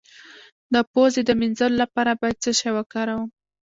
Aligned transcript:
د 0.73 0.75
پوزې 0.91 1.21
د 1.27 1.31
مینځلو 1.39 1.77
لپاره 1.83 2.11
باید 2.21 2.41
څه 2.43 2.51
شی 2.59 2.69
وکاروم؟ 2.77 3.29